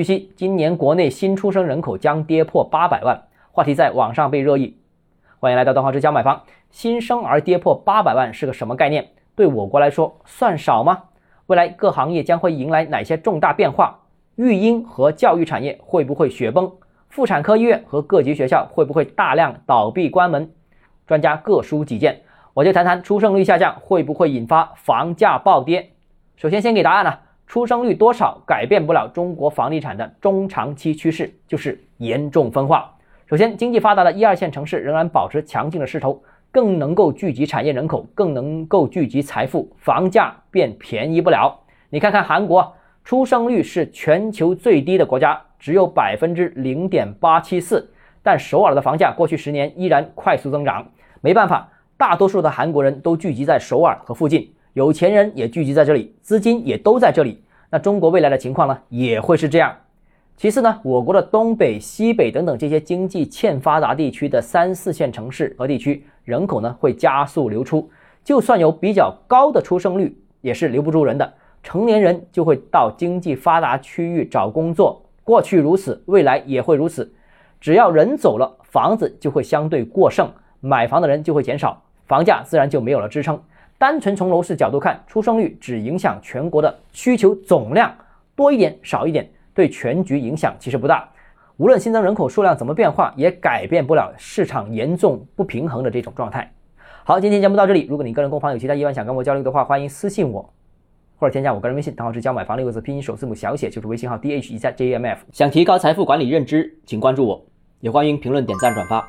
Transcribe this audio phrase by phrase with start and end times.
[0.00, 4.78] 据悉，今年国内新出生人口将跌破八百万，话题在网上被热议。
[5.38, 6.42] 欢迎来到东浩之家买房。
[6.70, 9.08] 新生儿跌破八百万是个什么概念？
[9.36, 11.02] 对我国来说算少吗？
[11.48, 13.98] 未来各行业将会迎来哪些重大变化？
[14.36, 16.72] 育婴和教育产业会不会雪崩？
[17.10, 20.50] 妇产科医院和各级学校会不会大量倒闭关门？
[21.06, 22.22] 专家各抒己见。
[22.54, 25.90] 我就谈谈出生率下降会不会引发房价暴跌。
[26.36, 27.18] 首先，先给答案呢。
[27.50, 32.94] 出生率多少改变不了中国房地产的中长期趋势，就是严重分化。
[33.26, 41.58] 首先，经济发达的一二线城市仍然保持强劲的势头，更能够聚集产业人口，更能够聚集财富，房价便便宜不了。
[41.88, 47.90] 你看看韩国，出生率是全球最低的国家，只有百分之零点八七四，
[48.22, 50.86] 但首尔的房价过去十年依然快速增长。
[51.20, 54.54] 没办法，大多数的韩国人都聚集在首尔和附近。
[54.74, 57.42] 有钱人也聚集在这里，资金也都在这里。
[57.70, 59.74] 那中国未来的情况呢，也会是这样。
[60.36, 67.90] 其次呢，我国的东北、西北等等这些经济欠发达地区的三四线城市和地区，人口呢会加速流出。
[68.22, 71.34] 就算有比较高的出生率，也是留不住人的。
[71.62, 77.12] 成年人就会到经济发达区域找工作，过去如此，未来也会如此。
[77.60, 83.38] 只要人走了，房子就会相对过剩，买房的人就会减少，房价自然就没有了支撑。
[83.80, 87.90] 单纯从楼市角度看，出生率只影响全国的需求总量，
[88.36, 91.08] 多一点少一点，对全局影响其实不大。
[91.56, 96.52] 无论新增人口数量怎么变化，也改变不了市场严重不平衡的这种状态。
[97.04, 97.86] 好，今天节目到这里。
[97.88, 100.52] 如果你个人购房有其他疑问想跟我交流的话，欢迎私信我，
[101.18, 105.24] 或者添加我个人微信，账号是教买房六个字拼音首字母小写，就是微信号 d h 一下 j m f。
[105.32, 107.42] 想提高财富管理认知，请关注我，
[107.80, 109.08] 也欢迎评论点赞转发。